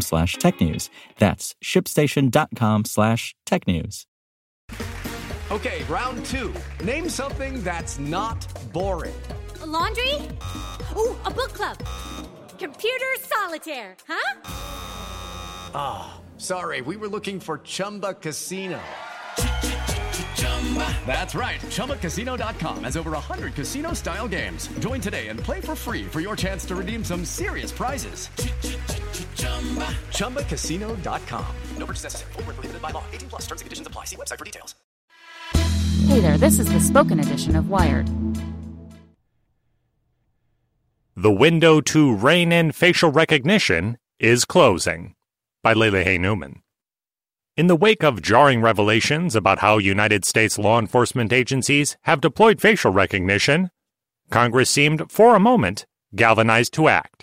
[0.00, 0.88] slash technews.
[1.18, 4.06] That's shipstation.com slash tech news.
[5.50, 6.54] Okay, round two.
[6.84, 9.20] Name something that's not boring.
[9.62, 10.14] A laundry?
[10.96, 11.76] Ooh, a book club.
[12.56, 14.40] Computer solitaire, huh?
[15.74, 18.78] Ah, oh, sorry, we were looking for Chumba Casino.
[21.06, 21.60] That's right.
[21.62, 24.68] ChumbaCasino.com has over 100 casino style games.
[24.78, 28.30] Join today and play for free for your chance to redeem some serious prizes.
[30.12, 31.46] ChumbaCasino.com.
[31.76, 32.32] No purchase necessary.
[32.34, 33.04] Full prohibited by law.
[33.12, 34.04] 18 plus terms and conditions apply.
[34.04, 34.74] See website for details.
[36.06, 38.08] Hey there, this is the spoken edition of Wired.
[41.16, 45.14] The window to rein in facial recognition is closing
[45.62, 46.62] by Lily Hay Newman.
[47.56, 52.60] In the wake of jarring revelations about how United States law enforcement agencies have deployed
[52.60, 53.70] facial recognition,
[54.30, 57.19] Congress seemed, for a moment, galvanized to act.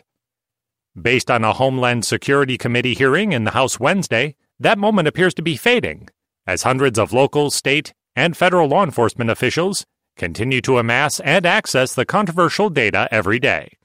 [1.00, 5.44] Based on a Homeland Security Committee hearing in the House Wednesday, that moment appears to
[5.44, 6.10] be fading,
[6.48, 11.94] as hundreds of local, state, and federal law enforcement officials continue to amass and access
[11.94, 13.78] the controversial data every day.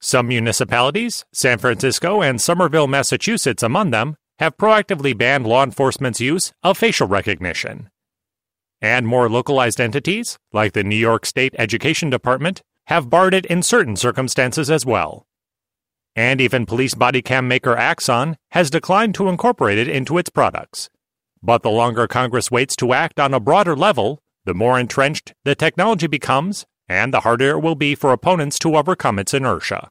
[0.00, 6.50] Some municipalities, San Francisco and Somerville, Massachusetts among them, have proactively banned law enforcement's use
[6.62, 7.90] of facial recognition.
[8.80, 13.62] And more localized entities, like the New York State Education Department, have barred it in
[13.62, 15.26] certain circumstances as well.
[16.16, 20.88] And even police body cam maker Axon has declined to incorporate it into its products.
[21.42, 25.54] But the longer Congress waits to act on a broader level, the more entrenched the
[25.54, 29.90] technology becomes, and the harder it will be for opponents to overcome its inertia.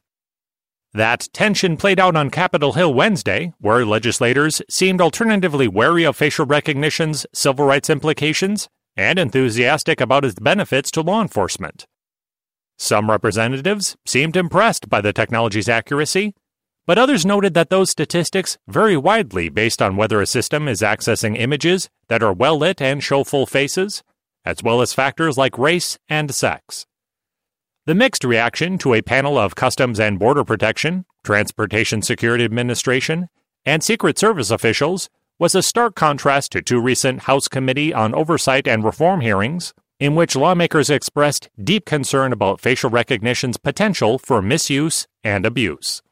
[0.92, 6.46] That tension played out on Capitol Hill Wednesday, where legislators seemed alternatively wary of facial
[6.46, 11.86] recognition's civil rights implications and enthusiastic about its benefits to law enforcement.
[12.78, 16.34] Some representatives seemed impressed by the technology's accuracy,
[16.86, 21.38] but others noted that those statistics vary widely based on whether a system is accessing
[21.38, 24.04] images that are well lit and show full faces,
[24.44, 26.86] as well as factors like race and sex.
[27.86, 33.28] The mixed reaction to a panel of Customs and Border Protection, Transportation Security Administration,
[33.64, 35.08] and Secret Service officials
[35.38, 40.14] was a stark contrast to two recent House Committee on Oversight and Reform hearings, in
[40.14, 46.02] which lawmakers expressed deep concern about facial recognition's potential for misuse and abuse.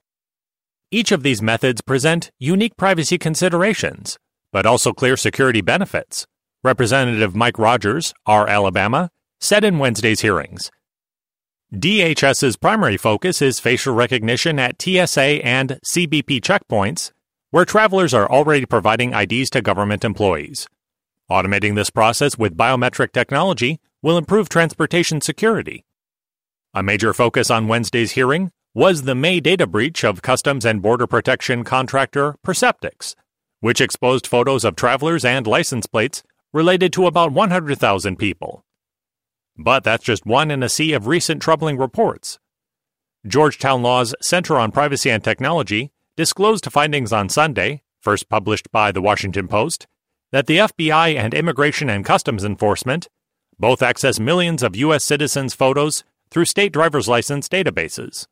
[0.90, 4.18] Each of these methods present unique privacy considerations,
[4.52, 6.26] but also clear security benefits.
[6.62, 8.48] Representative Mike Rogers, R.
[8.48, 10.70] Alabama, said in Wednesday's hearings
[11.74, 17.10] DHS's primary focus is facial recognition at TSA and CBP checkpoints,
[17.50, 20.68] where travelers are already providing IDs to government employees.
[21.30, 25.86] Automating this process with biometric technology will improve transportation security.
[26.74, 31.06] A major focus on Wednesday's hearing was the May data breach of Customs and Border
[31.06, 33.14] Protection contractor Perceptics,
[33.60, 38.64] which exposed photos of travelers and license plates related to about 100,000 people.
[39.56, 42.38] But that's just one in a sea of recent troubling reports.
[43.26, 49.00] Georgetown Law's Center on Privacy and Technology disclosed findings on Sunday, first published by the
[49.00, 49.86] Washington Post,
[50.34, 53.06] that the FBI and Immigration and Customs Enforcement
[53.56, 55.04] both access millions of U.S.
[55.04, 58.26] citizens' photos through state driver's license databases.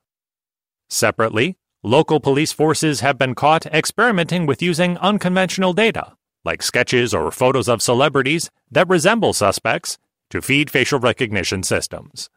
[0.91, 6.15] Separately, local police forces have been caught experimenting with using unconventional data,
[6.45, 9.97] like sketches or photos of celebrities that resemble suspects,
[10.29, 12.29] to feed facial recognition systems.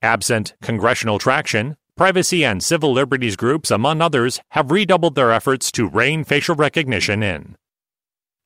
[0.00, 5.86] Absent congressional traction, privacy and civil liberties groups, among others, have redoubled their efforts to
[5.86, 7.54] rein facial recognition in.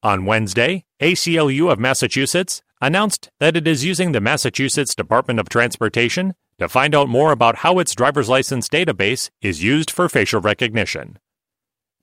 [0.03, 6.35] On Wednesday, ACLU of Massachusetts announced that it is using the Massachusetts Department of Transportation
[6.59, 11.19] to find out more about how its driver's license database is used for facial recognition.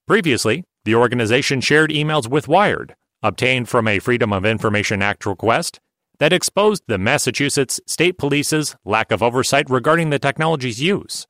[0.08, 5.80] Previously, the organization shared emails with Wired, obtained from a Freedom of Information Act request,
[6.20, 11.28] that exposed the Massachusetts State Police's lack of oversight regarding the technology's use.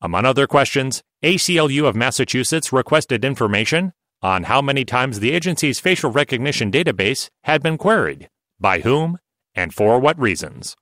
[0.00, 3.92] Among other questions, ACLU of Massachusetts requested information
[4.26, 8.28] on how many times the agency's facial recognition database had been queried,
[8.58, 9.16] by whom,
[9.54, 10.76] and for what reasons.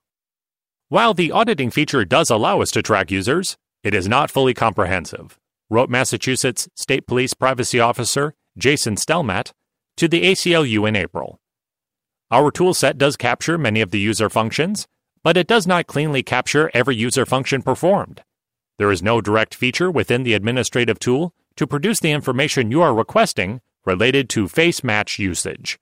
[0.89, 5.37] While the auditing feature does allow us to track users, it is not fully comprehensive,
[5.69, 9.51] wrote Massachusetts State Police Privacy Officer Jason Stelmatt
[9.97, 11.39] to the ACLU in April.
[12.31, 14.87] Our toolset does capture many of the user functions,
[15.21, 18.23] but it does not cleanly capture every user function performed.
[18.79, 22.93] There is no direct feature within the administrative tool to produce the information you are
[22.93, 25.79] requesting related to face match usage.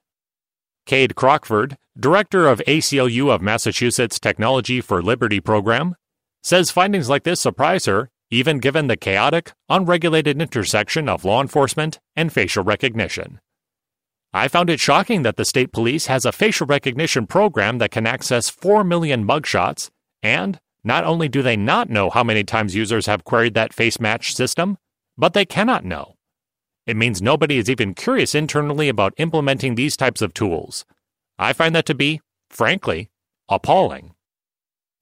[0.86, 5.96] Kade Crockford, director of ACLU of Massachusetts Technology for Liberty program,
[6.42, 12.00] says findings like this surprise her, even given the chaotic, unregulated intersection of law enforcement
[12.16, 13.40] and facial recognition.
[14.34, 18.08] I found it shocking that the state police has a facial recognition program that can
[18.08, 19.92] access 4 million mugshots,
[20.24, 24.00] and not only do they not know how many times users have queried that face
[24.00, 24.78] match system,
[25.18, 26.16] but they cannot know.
[26.86, 30.86] It means nobody is even curious internally about implementing these types of tools.
[31.40, 33.10] I find that to be, frankly,
[33.50, 34.14] appalling.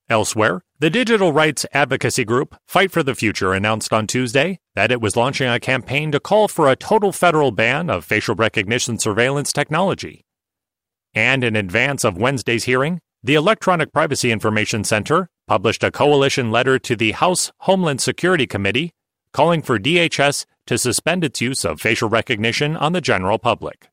[0.09, 4.99] Elsewhere, the digital rights advocacy group Fight for the Future announced on Tuesday that it
[4.99, 9.53] was launching a campaign to call for a total federal ban of facial recognition surveillance
[9.53, 10.25] technology.
[11.13, 16.77] And in advance of Wednesday's hearing, the Electronic Privacy Information Center published a coalition letter
[16.79, 18.91] to the House Homeland Security Committee
[19.33, 23.89] calling for DHS to suspend its use of facial recognition on the general public.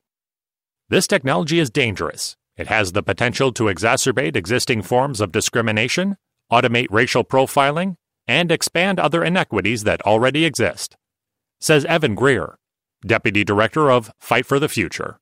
[0.89, 2.35] This technology is dangerous.
[2.57, 6.17] It has the potential to exacerbate existing forms of discrimination,
[6.51, 7.95] automate racial profiling,
[8.27, 10.97] and expand other inequities that already exist,
[11.59, 12.57] says Evan Greer,
[13.05, 15.19] Deputy Director of Fight for the Future.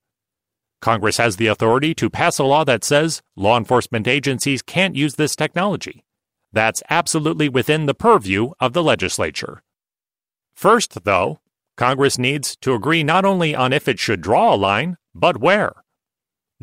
[0.81, 5.15] Congress has the authority to pass a law that says law enforcement agencies can't use
[5.15, 6.03] this technology.
[6.53, 9.63] That's absolutely within the purview of the legislature.
[10.57, 11.39] First, though,
[11.77, 15.83] Congress needs to agree not only on if it should draw a line, but where.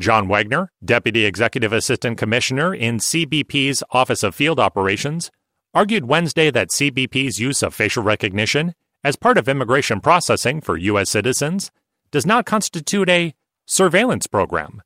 [0.01, 5.31] John Wagner, Deputy Executive Assistant Commissioner in CBP's Office of Field Operations,
[5.73, 11.09] argued Wednesday that CBP's use of facial recognition as part of immigration processing for U.S.
[11.09, 11.71] citizens
[12.11, 13.33] does not constitute a
[13.65, 14.81] surveillance program,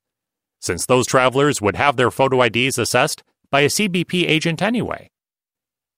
[0.60, 5.10] since those travelers would have their photo IDs assessed by a CBP agent anyway.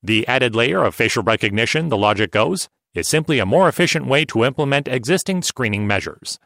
[0.02, 4.26] The added layer of facial recognition, the logic goes, is simply a more efficient way
[4.26, 6.40] to implement existing screening measures.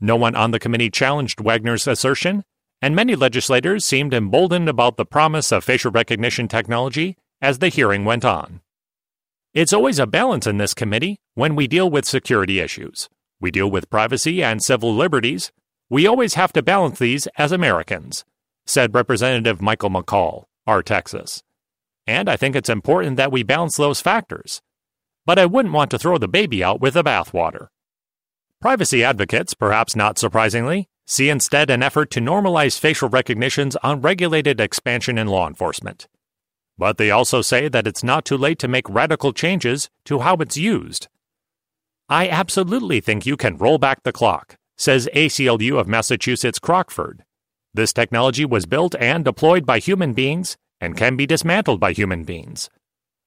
[0.00, 2.44] No one on the committee challenged Wagner's assertion,
[2.82, 8.04] and many legislators seemed emboldened about the promise of facial recognition technology as the hearing
[8.04, 8.60] went on.
[9.52, 13.08] It's always a balance in this committee when we deal with security issues.
[13.40, 15.50] We deal with privacy and civil liberties.
[15.88, 18.24] We always have to balance these as Americans,
[18.64, 20.82] said Representative Michael McCaul, R.
[20.82, 21.42] Texas.
[22.06, 24.62] And I think it's important that we balance those factors.
[25.30, 27.68] But I wouldn't want to throw the baby out with the bathwater.
[28.60, 35.16] Privacy advocates, perhaps not surprisingly, see instead an effort to normalize facial recognition's unregulated expansion
[35.18, 36.08] in law enforcement.
[36.76, 40.34] But they also say that it's not too late to make radical changes to how
[40.38, 41.06] it's used.
[42.08, 47.22] I absolutely think you can roll back the clock, says ACLU of Massachusetts Crockford.
[47.72, 52.24] This technology was built and deployed by human beings and can be dismantled by human
[52.24, 52.68] beings.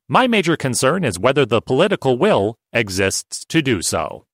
[0.09, 4.25] My major concern is whether the political will exists to do so.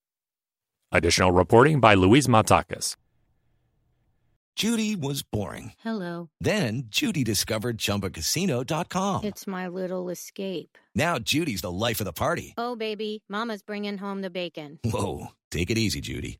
[0.91, 2.95] Additional reporting by Louise Matsakis.
[4.55, 5.71] Judy was boring.
[5.83, 6.29] Hello.
[6.41, 9.23] Then Judy discovered ChumbaCasino.com.
[9.23, 10.77] It's my little escape.
[10.95, 12.55] Now Judy's the life of the party.
[12.57, 14.79] Oh, baby, Mama's bringing home the bacon.
[14.83, 16.39] Whoa, take it easy, Judy.